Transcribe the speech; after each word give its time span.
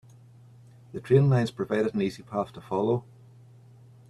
The 0.93 0.99
train 0.99 1.29
lines 1.29 1.51
provided 1.51 1.93
an 1.93 2.01
easy 2.01 2.23
path 2.23 2.51
to 2.53 2.61
follow. 2.61 3.05